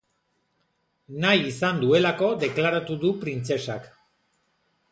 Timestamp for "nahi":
1.25-1.43